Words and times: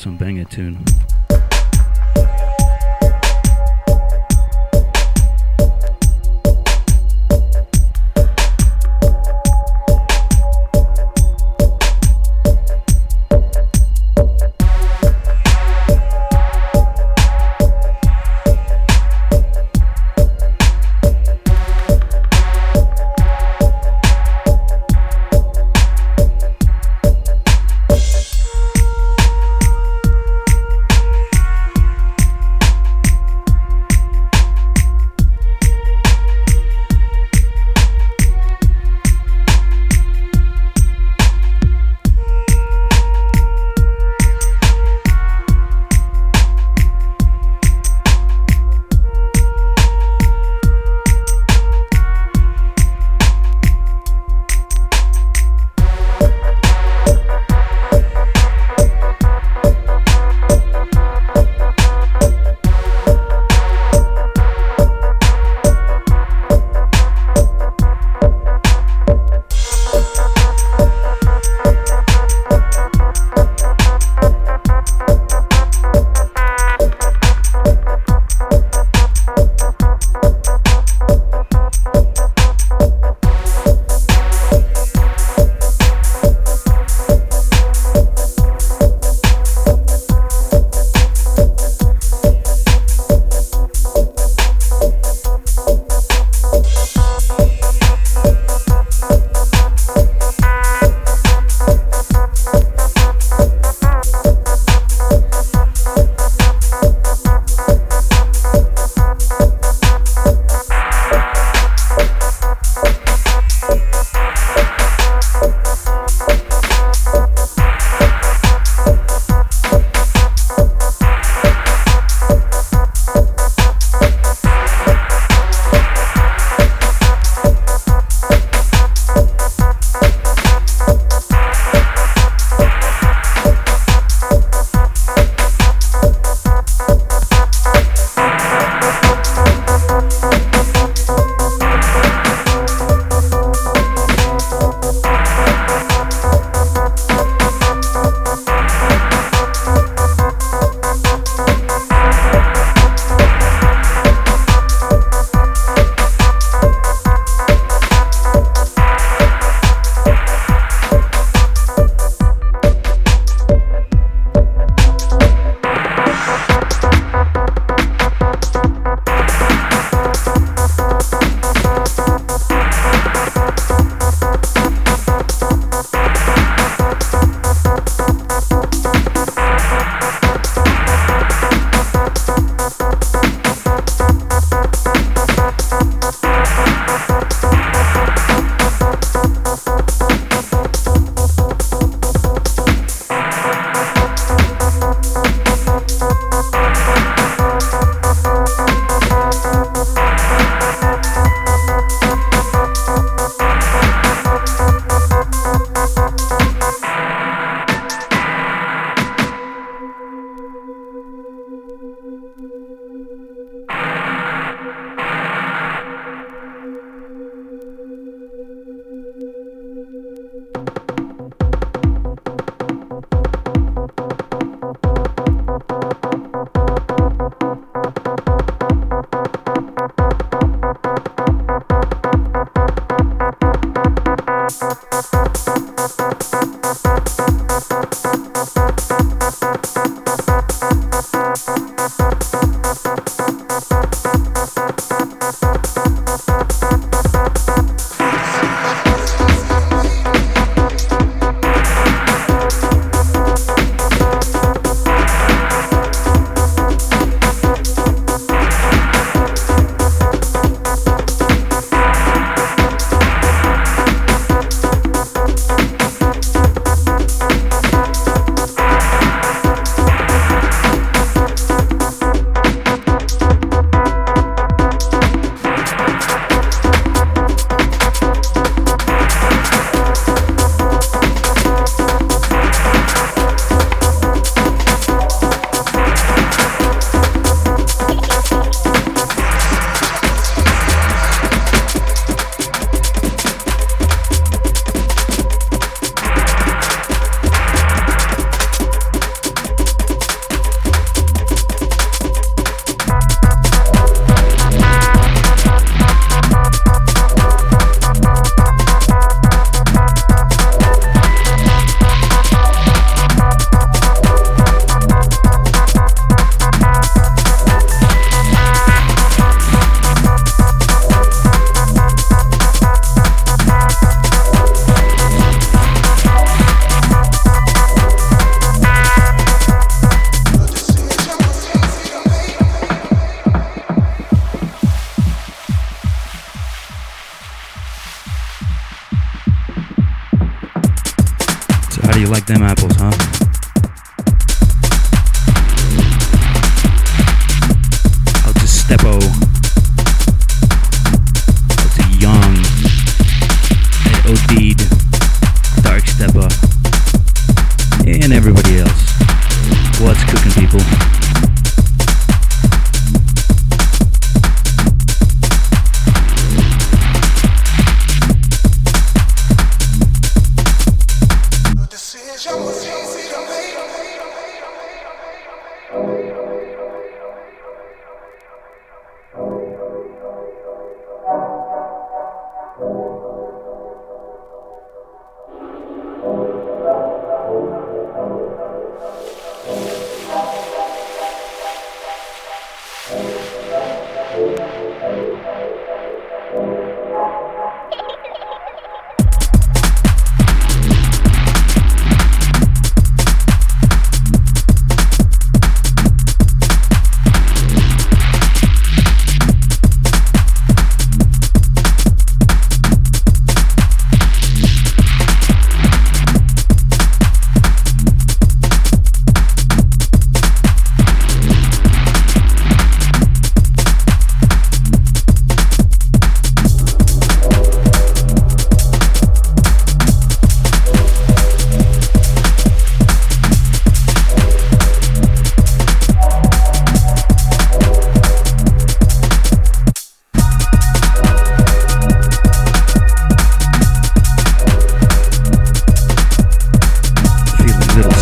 some 0.00 0.16
banger 0.16 0.39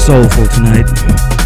soulful 0.08 0.46
tonight. 0.48 1.37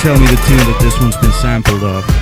tell 0.00 0.18
me 0.18 0.26
the 0.26 0.36
tune 0.46 0.56
that 0.58 0.78
this 0.80 0.98
one's 1.00 1.16
been 1.16 1.32
sampled 1.32 1.82
off. 1.82 2.17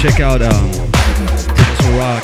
Check 0.00 0.20
out 0.20 0.40
um, 0.42 0.70
Tes 0.92 1.90
La 1.90 1.98
Rok. 1.98 2.22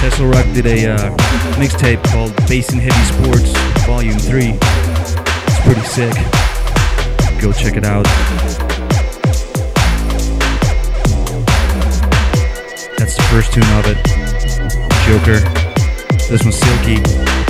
Tesla 0.00 0.26
Rock 0.28 0.46
did 0.54 0.64
a 0.64 0.86
uh, 0.88 1.16
mixtape 1.56 2.02
called 2.04 2.34
Basin 2.48 2.78
Heavy 2.78 3.04
Sports 3.04 3.52
Volume 3.84 4.18
3. 4.18 4.54
It's 4.54 5.60
pretty 5.60 5.82
sick. 5.82 6.14
Go 7.38 7.52
check 7.52 7.76
it 7.76 7.84
out. 7.84 8.04
That's 12.96 13.14
the 13.14 13.26
first 13.28 13.52
tune 13.52 13.62
of 13.76 13.84
it. 13.84 13.98
Joker. 15.04 15.40
This 16.30 16.42
one's 16.44 16.56
Silky. 16.56 17.49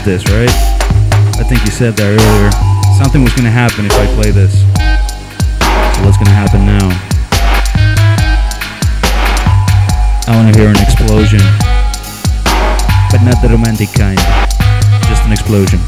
This, 0.00 0.24
right? 0.30 0.48
I 1.36 1.44
think 1.44 1.64
you 1.64 1.70
said 1.70 1.94
that 1.96 2.08
earlier. 2.08 2.50
Something 2.96 3.22
was 3.22 3.32
gonna 3.34 3.50
happen 3.50 3.84
if 3.86 3.92
I 3.92 4.06
play 4.16 4.30
this. 4.30 4.52
So 5.96 6.04
what's 6.04 6.16
gonna 6.16 6.32
happen 6.32 6.64
now? 6.64 6.88
I 10.26 10.36
wanna 10.36 10.56
hear 10.56 10.68
an 10.68 10.80
explosion. 10.80 11.40
But 13.10 13.22
not 13.22 13.42
the 13.42 13.48
romantic 13.50 13.92
kind. 13.92 14.18
Just 15.08 15.24
an 15.24 15.32
explosion. 15.32 15.78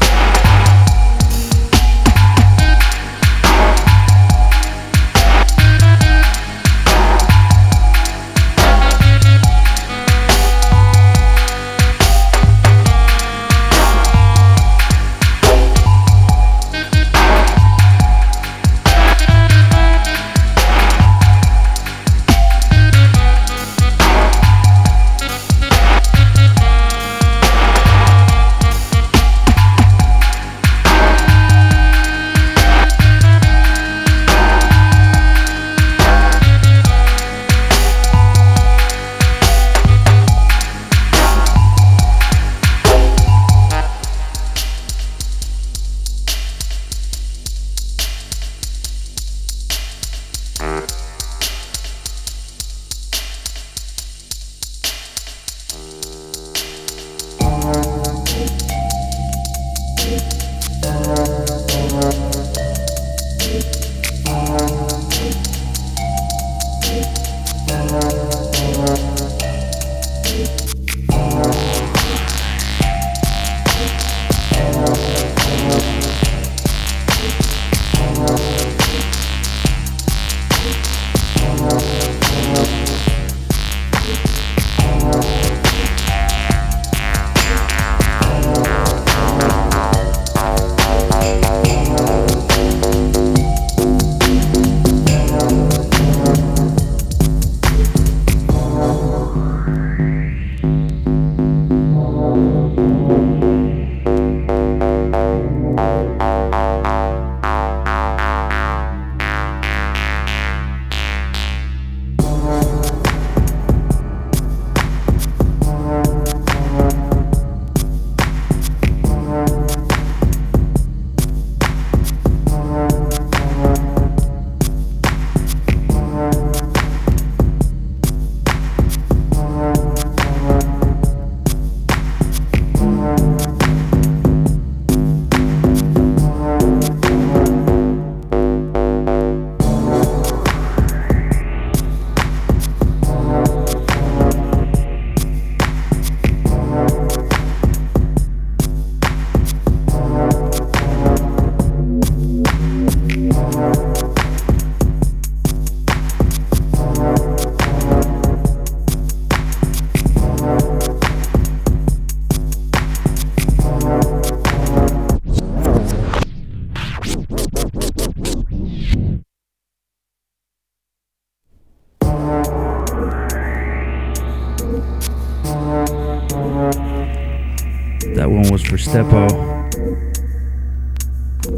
Stepo. 178.73 179.29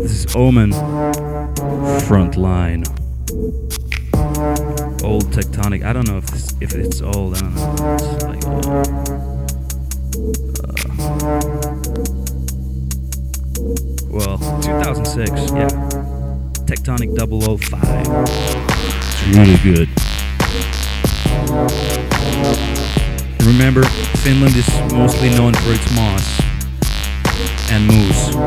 This 0.02 0.26
is 0.26 0.36
Omen. 0.36 0.72
Frontline. 2.04 2.86
Old 5.04 5.26
tectonic. 5.32 5.84
I 5.84 5.94
don't 5.94 6.08
know 6.08 6.18
if 6.18 6.28
this, 6.28 6.54
if 6.62 6.76
it's 6.76 7.02
old. 7.02 7.36
I 7.36 7.40
don't 7.40 7.56
know. 7.56 7.96
It's 7.96 8.24
like. 8.24 8.44
Uh, 10.64 10.78
well, 14.10 14.38
2006. 14.62 15.32
Yeah. 15.52 15.70
Tectonic 16.68 17.16
005. 17.18 17.82
It's 19.08 19.24
really 19.36 19.58
good. 19.64 19.90
Remember, 23.48 23.84
Finland 24.18 24.56
is 24.56 24.68
mostly 24.92 25.30
known 25.30 25.54
for 25.54 25.72
its 25.72 25.96
moss 25.96 26.47
and 27.70 27.88
moose. 27.88 28.38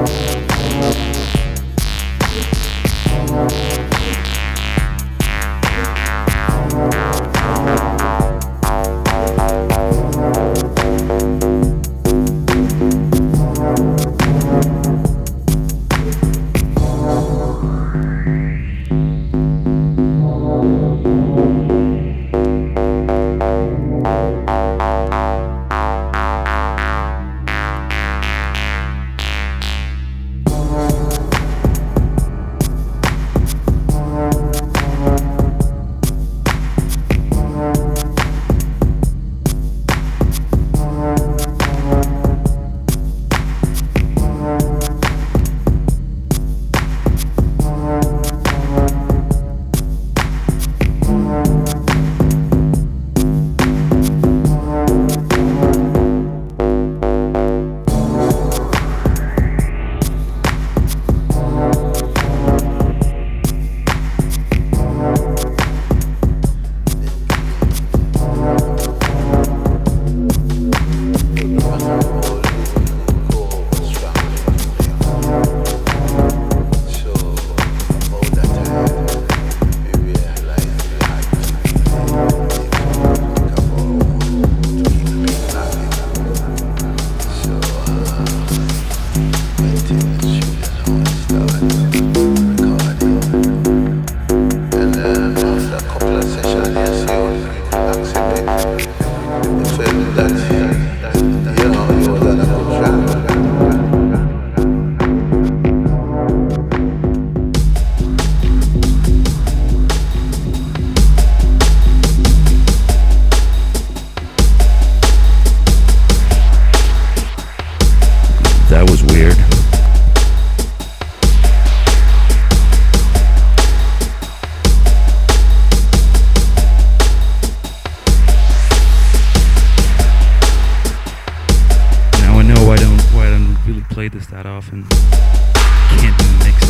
Can't 136.01 136.17
mix 136.43 136.70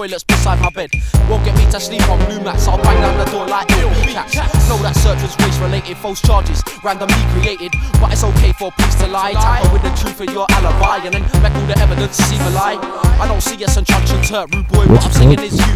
toilets 0.00 0.24
beside 0.24 0.58
my 0.60 0.70
bed. 0.70 0.90
Won't 1.28 1.44
get 1.44 1.54
me 1.58 1.70
to 1.70 1.78
sleep 1.78 2.00
on 2.08 2.18
blue 2.24 2.40
mats. 2.40 2.66
I'll 2.66 2.80
bang 2.82 3.00
down 3.02 3.18
the 3.18 3.30
door 3.30 3.46
like 3.46 3.70
ill 3.76 3.90
cats. 4.08 4.32
Know 4.68 4.80
that 4.80 4.96
search 4.96 5.20
was 5.20 5.36
race 5.44 5.58
related. 5.58 5.96
False 5.98 6.22
charges 6.22 6.62
randomly 6.82 7.20
created. 7.36 7.72
But 8.00 8.12
it's 8.12 8.24
okay 8.24 8.52
for 8.52 8.72
police 8.72 8.94
to 9.04 9.08
lie. 9.08 9.32
Tamper 9.32 9.68
with 9.72 9.82
the 9.82 9.92
truth 10.00 10.20
of 10.24 10.32
your 10.32 10.46
alibi 10.56 11.04
and 11.04 11.12
then 11.12 11.24
make 11.44 11.52
all 11.52 11.68
the 11.68 11.76
evidence 11.78 12.16
seem 12.16 12.40
a 12.40 12.50
lie. 12.56 12.80
I 13.20 13.28
don't 13.28 13.42
see 13.42 13.62
us 13.62 13.76
instructions 13.76 14.30
hurt. 14.30 14.48
Rude 14.54 14.68
boy, 14.68 14.88
what 14.88 15.04
I'm 15.04 15.10
it 15.10 15.20
singing 15.20 15.40
is 15.40 15.60
you 15.60 15.68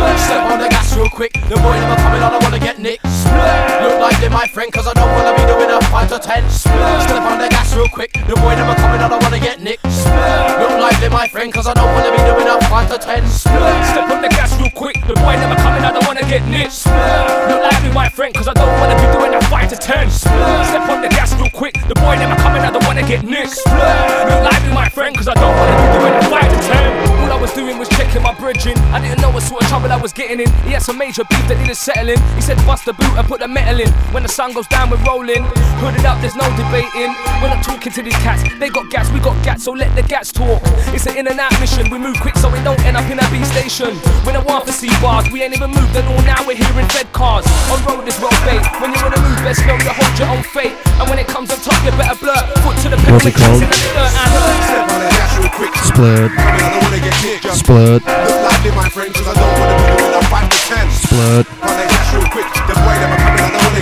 have 0.00 0.20
step 0.20 0.44
on 0.50 0.58
the 0.58 0.68
gas 0.68 0.96
real 0.96 1.08
quick. 1.08 1.32
The 1.48 1.56
boy 1.56 1.76
never 1.76 1.96
coming. 2.00 2.22
I 2.22 2.30
don't 2.30 2.42
wanna 2.42 2.58
get 2.58 2.78
nicked. 2.78 3.04
Look 3.04 4.00
like 4.00 4.20
they 4.20 4.28
my 4.28 4.46
friend, 4.48 4.72
cause 4.72 4.86
I 4.86 4.92
don't 4.92 5.10
wanna 5.12 5.34
be 5.36 5.44
doing 5.46 5.70
a 5.70 5.80
5 5.90 6.08
to 6.10 6.18
10. 6.18 6.50
Step 6.50 7.22
on 7.22 7.38
the 7.38 7.48
gas 7.48 7.74
real 7.74 7.88
quick. 7.88 8.12
The 8.12 8.36
boy 8.36 8.54
never 8.54 8.74
coming. 8.76 9.00
Out 9.00 9.12
I 9.12 9.18
wanna 9.18 9.40
get 9.40 9.60
nicked. 9.60 9.84
Look 9.84 10.76
like 10.78 11.00
they 11.00 11.08
my 11.08 11.26
friend, 11.28 11.52
cause 11.52 11.66
I 11.66 11.74
don't 11.74 11.92
wanna 11.94 12.10
be 12.12 12.22
doing 12.28 12.46
a 12.46 12.60
5 12.68 12.90
to 12.92 12.98
10. 12.98 13.26
Step 13.28 14.10
on 14.10 14.20
the 14.20 14.28
gas 14.28 14.52
real 14.60 14.70
quick, 14.70 14.96
the 15.06 15.14
boy 15.14 15.34
never 15.40 15.56
coming, 15.56 15.82
I 15.82 15.90
don't 15.92 16.06
wanna 16.06 16.11
get 16.32 16.48
nicked. 16.48 16.86
Look 16.86 17.60
like 17.60 17.82
me, 17.84 17.92
my 17.92 18.08
friend, 18.08 18.32
cause 18.32 18.48
I 18.48 18.54
don't 18.54 18.72
wanna 18.80 18.96
be 18.96 19.04
doing 19.12 19.34
a 19.34 19.40
5 19.52 19.68
to 19.68 19.76
10. 19.76 20.10
Step 20.10 20.88
on 20.88 21.02
the 21.02 21.08
gas 21.08 21.36
real 21.36 21.50
quick, 21.50 21.74
the 21.88 21.94
boy 21.96 22.16
never 22.16 22.36
coming, 22.36 22.62
I 22.62 22.70
don't 22.70 22.84
wanna 22.86 23.06
get 23.06 23.22
nicked. 23.22 23.60
Look 23.66 24.42
like 24.48 24.62
me, 24.64 24.72
my 24.72 24.88
friend, 24.88 25.14
cause 25.14 25.28
I 25.28 25.34
don't 25.34 25.54
wanna 25.54 25.76
be 25.76 25.86
doing 25.92 26.14
a 26.14 26.22
5 26.30 26.48
to 26.48 26.60
10. 26.72 27.20
All 27.20 27.32
I 27.32 27.38
was 27.38 27.52
doing 27.52 27.76
was 27.76 27.88
checking 27.90 28.22
my 28.22 28.32
bridging. 28.32 28.78
I 28.96 28.98
didn't 29.00 29.20
know 29.20 29.28
what 29.28 29.42
sort 29.42 29.62
of 29.62 29.68
trouble 29.68 29.92
I 29.92 29.96
was 29.96 30.12
getting 30.14 30.40
in. 30.40 30.48
He 30.64 30.70
had 30.72 30.80
some 30.80 30.96
major 30.96 31.24
beef 31.28 31.46
that 31.48 31.58
needed 31.60 31.76
settling. 31.76 32.20
He 32.34 32.40
said, 32.40 32.56
bust 32.64 32.86
the 32.86 32.94
boot 32.94 33.12
and 33.18 33.28
put 33.28 33.40
the 33.40 33.48
metal 33.48 33.80
in. 33.80 33.90
When 34.14 34.22
the 34.22 34.28
sun 34.28 34.54
goes 34.54 34.66
down, 34.68 34.88
we're 34.88 35.04
rolling. 35.04 35.44
Hood 35.84 35.96
it 36.00 36.06
up, 36.06 36.18
there's 36.22 36.36
no 36.36 36.48
debating. 36.56 37.12
We're 37.44 37.52
not 37.52 37.62
talking 37.62 37.92
to 37.92 38.02
these 38.02 38.16
cats. 38.24 38.42
They 38.58 38.70
got 38.70 38.88
gas, 38.88 39.12
we 39.12 39.20
got 39.20 39.36
gas, 39.44 39.64
so 39.64 39.72
let 39.72 39.94
the 39.94 40.02
gats 40.02 40.32
talk. 40.32 40.62
It's 40.96 41.04
an 41.06 41.18
in 41.18 41.28
and 41.28 41.38
out 41.38 41.52
mission. 41.60 41.90
We 41.90 41.98
move 41.98 42.16
quick 42.20 42.36
so 42.38 42.48
we 42.48 42.60
don't 42.64 42.80
end 42.88 42.96
up 42.96 43.04
in 43.10 43.18
a 43.20 43.26
B 43.28 43.44
station. 43.44 43.92
When 44.24 44.34
I 44.34 44.42
want 44.42 44.64
to 44.66 44.72
see 44.72 44.88
bars, 45.02 45.30
we 45.30 45.42
ain't 45.42 45.54
even 45.54 45.70
moved 45.70 45.94
and 45.94 46.08
all 46.08 46.21
now 46.24 46.44
we're 46.46 46.56
hearing 46.56 46.88
fed 46.88 47.12
cars. 47.12 47.44
On 47.70 47.78
road 47.84 48.06
is 48.08 48.18
well 48.20 48.32
bait. 48.46 48.62
When 48.80 48.92
you're 48.94 49.06
in 49.06 49.12
a 49.14 49.20
move, 49.22 49.38
best 49.42 49.66
know 49.66 49.76
you 49.76 49.90
hold 49.92 50.18
your 50.18 50.28
own 50.28 50.42
fate. 50.42 50.74
And 51.00 51.08
when 51.10 51.18
it 51.18 51.26
comes 51.26 51.50
on 51.50 51.58
top, 51.58 51.82
you 51.84 51.90
better 51.92 52.18
blur. 52.18 52.34
Foot 52.62 52.76
to 52.82 52.88
the 52.90 52.96
pedal, 52.96 53.12
What's 53.14 53.26
it 53.26 53.32
with 53.32 53.36
kicks 53.36 53.46
called? 53.46 53.62
in 53.62 53.68
the 53.70 53.76
dirt 53.76 53.82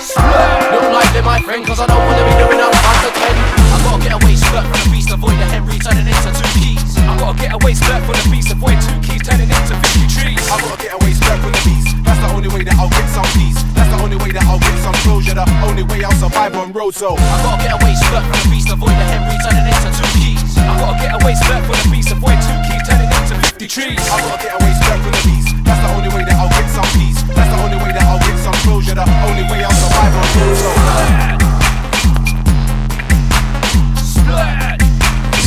Look 0.74 0.88
like 0.94 1.12
they 1.14 1.22
my 1.22 1.40
friend, 1.42 1.62
cause 1.66 1.80
I 1.80 1.88
don't 1.88 2.04
wanna 2.06 2.24
be 2.26 2.36
doing 2.42 2.60
a 2.60 2.70
5 2.72 3.00
to 3.04 3.60
10. 3.60 3.63
Gotta 3.94 4.10
get 4.10 4.18
away, 4.26 4.34
skirt 4.34 4.66
from 4.66 4.74
the 4.74 4.90
beast, 4.90 5.14
avoid 5.14 5.38
the 5.38 5.46
Henry 5.54 5.78
turning 5.78 6.10
into 6.10 6.34
two 6.34 6.50
keys. 6.58 6.98
I 6.98 7.14
gotta 7.14 7.38
get 7.38 7.54
away, 7.54 7.78
skirt 7.78 8.02
for 8.10 8.18
the 8.18 8.26
beast, 8.26 8.50
avoid 8.50 8.74
two 8.82 8.98
keys 9.06 9.22
turning 9.22 9.46
into 9.46 9.78
50 9.78 10.10
trees. 10.10 10.42
I 10.50 10.58
gotta 10.66 10.82
get 10.82 10.98
away 10.98 11.14
straight 11.14 11.38
from 11.38 11.54
the 11.54 11.62
beast. 11.62 11.94
That's 12.02 12.18
the 12.26 12.30
only 12.34 12.50
way 12.50 12.66
that 12.66 12.74
I'll 12.82 12.90
get 12.90 13.06
some 13.14 13.30
peace. 13.38 13.62
That's 13.78 13.94
the 13.94 14.02
only 14.02 14.18
way 14.18 14.34
that 14.34 14.50
I'll 14.50 14.58
get 14.58 14.74
some 14.82 14.98
closure. 15.06 15.38
The 15.38 15.46
only 15.70 15.86
way 15.86 16.02
I'll 16.02 16.18
survive 16.18 16.58
on 16.58 16.74
road. 16.74 16.98
So 16.98 17.14
I 17.14 17.38
gotta 17.46 17.70
get 17.70 17.74
away, 17.78 17.94
skirt 17.94 18.26
from 18.26 18.34
the 18.34 18.50
beast, 18.50 18.74
avoid 18.74 18.98
the 18.98 19.06
Henry 19.14 19.38
turning 19.46 19.70
into 19.70 19.90
two 19.94 20.10
keys. 20.18 20.42
I 20.58 20.74
gotta 20.74 20.98
get 20.98 21.14
away, 21.14 21.34
skirt 21.38 21.62
for 21.70 21.78
the 21.78 21.86
beast, 21.94 22.10
avoid 22.10 22.40
two 22.42 22.58
keys 22.66 22.82
turning 22.90 23.14
into 23.14 23.36
50 23.46 23.78
trees. 23.78 24.02
I 24.10 24.18
gotta 24.26 24.42
get 24.42 24.54
away 24.58 24.74
straight 24.74 25.02
from 25.06 25.14
the 25.14 25.22
beast. 25.22 25.54
That's 25.70 25.82
the 25.86 25.90
only 25.94 26.10
way 26.10 26.26
that 26.26 26.34
I'll 26.42 26.50
get 26.50 26.66
some 26.74 26.90
peace. 26.98 27.22
That's 27.38 27.46
the 27.46 27.60
only 27.62 27.78
way 27.78 27.94
that 27.94 28.06
I'll 28.10 28.18
get 28.26 28.42
some 28.42 28.58
closure. 28.66 28.98
The 28.98 29.06
only 29.06 29.46
way 29.54 29.62
I'll 29.62 29.78
survive 29.78 30.18
on 30.18 30.26
road. 30.34 30.58
So 30.58 31.33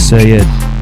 Say 0.06 0.38
it. 0.38 0.75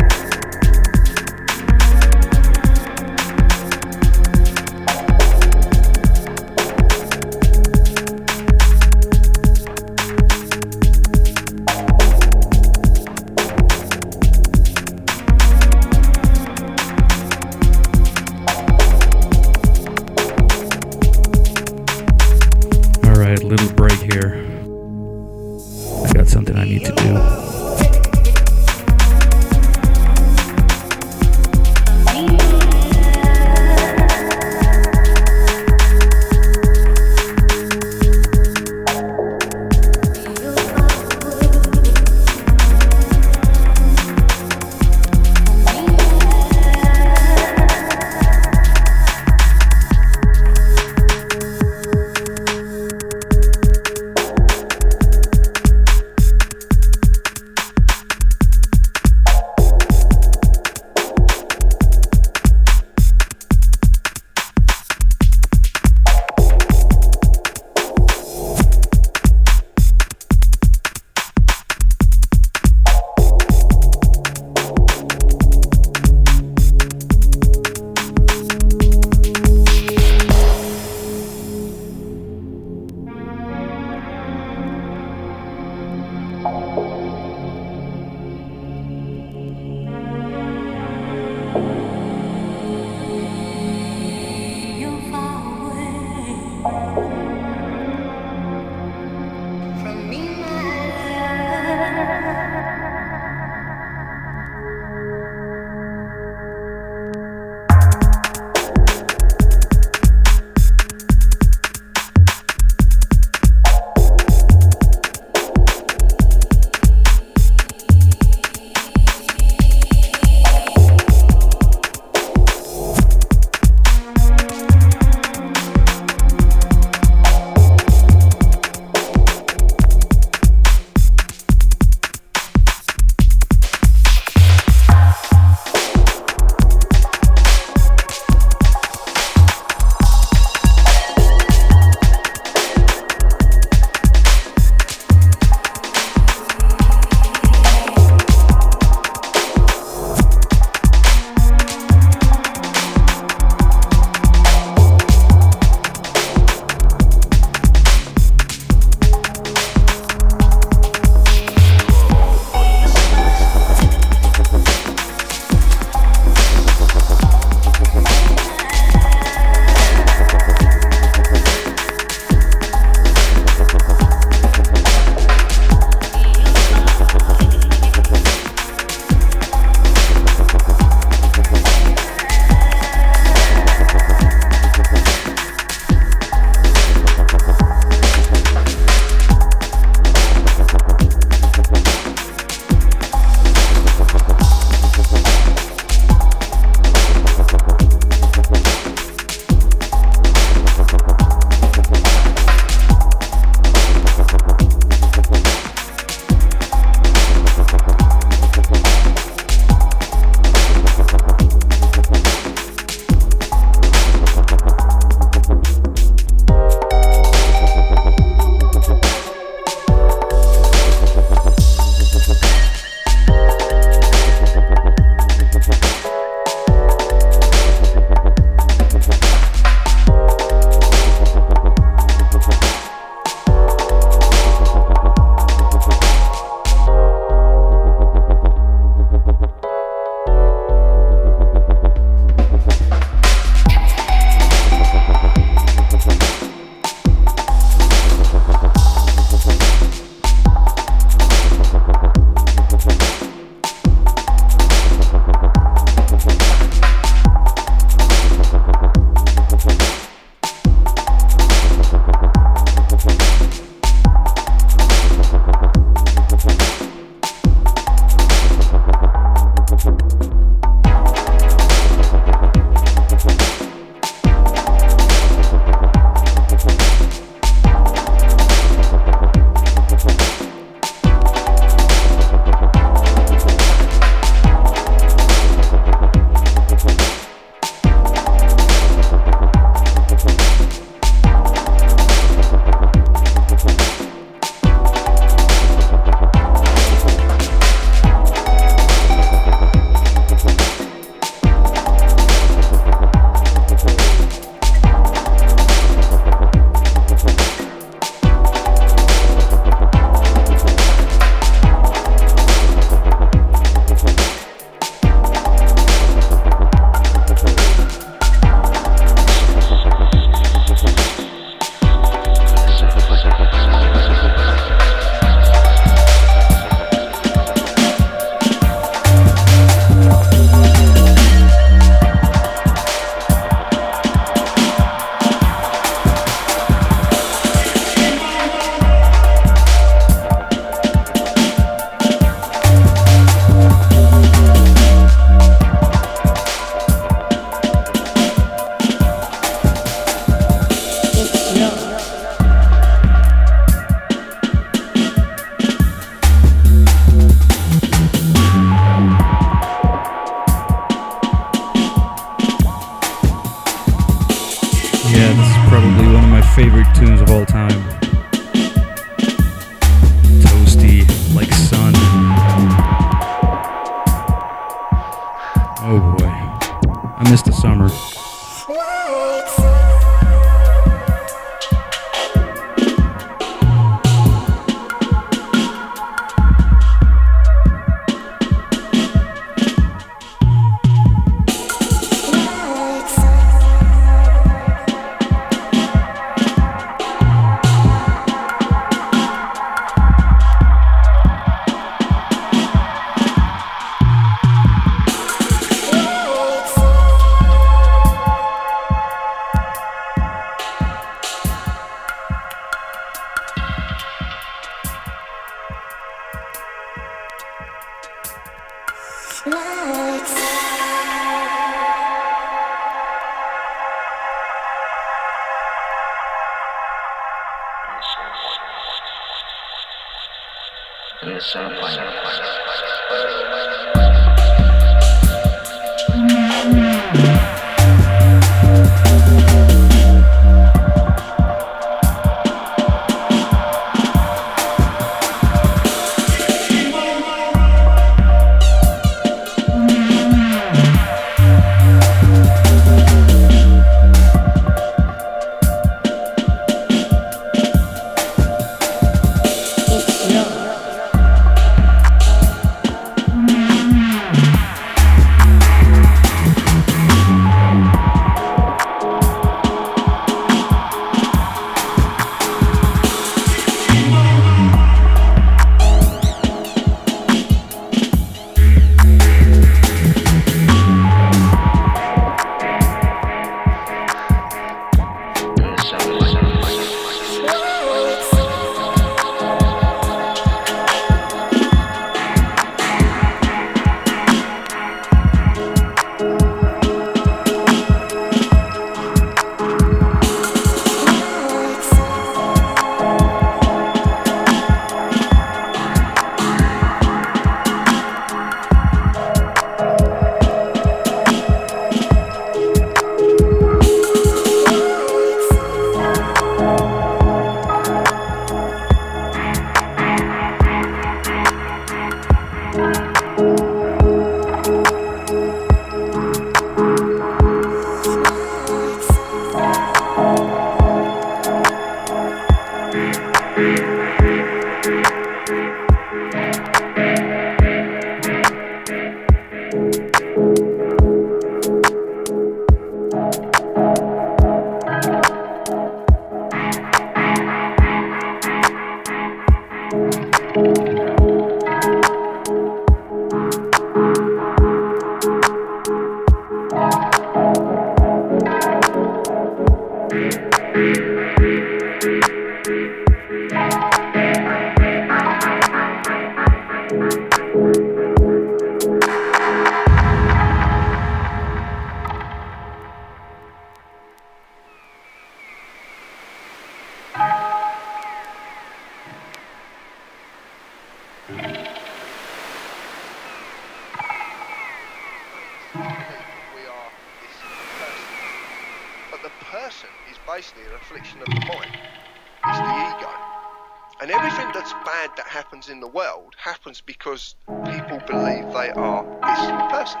Because 596.80 597.34
people 597.64 597.98
believe 598.06 598.52
they 598.52 598.70
are 598.70 599.04
this 599.22 599.44
person. 599.72 600.00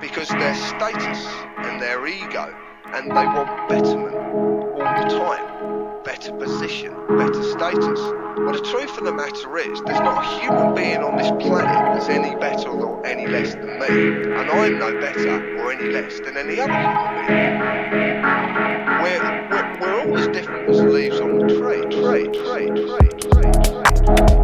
Because 0.00 0.28
their 0.28 0.54
status 0.54 1.26
and 1.58 1.80
their 1.80 2.06
ego, 2.06 2.54
and 2.86 3.10
they 3.10 3.26
want 3.26 3.68
betterment 3.68 4.16
all 4.16 4.78
the 4.78 5.08
time. 5.18 6.02
Better 6.04 6.32
position, 6.32 6.92
better 7.16 7.42
status. 7.42 8.00
Well, 8.00 8.52
the 8.52 8.68
truth 8.70 8.98
of 8.98 9.04
the 9.04 9.12
matter 9.12 9.58
is, 9.58 9.80
there's 9.86 10.00
not 10.00 10.24
a 10.24 10.40
human 10.40 10.74
being 10.74 10.98
on 10.98 11.16
this 11.16 11.30
planet 11.30 11.94
that's 11.94 12.08
any 12.08 12.34
better 12.36 12.70
or 12.70 13.06
any 13.06 13.26
less 13.28 13.54
than 13.54 13.78
me. 13.78 14.32
And 14.32 14.50
I'm 14.50 14.78
no 14.78 15.00
better 15.00 15.58
or 15.58 15.72
any 15.72 15.92
less 15.92 16.18
than 16.20 16.36
any 16.36 16.60
other 16.60 16.72
human 16.72 17.26
being. 17.28 17.62
We're, 19.02 19.48
we're, 19.50 19.78
we're 19.80 20.00
all 20.00 20.18
as 20.18 20.28
different 20.28 20.68
as 20.70 20.80
leaves 20.80 21.20
on 21.20 21.38
the 21.38 21.46
tree, 21.46 21.82
tree, 21.82 22.26
tree, 22.26 22.68
tree, 22.68 23.08
tree, 23.20 24.26
tree. 24.26 24.41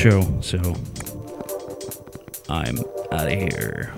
Show, 0.00 0.22
so 0.40 0.56
I'm 2.48 2.78
out 3.12 3.26
of 3.26 3.32
here. 3.32 3.92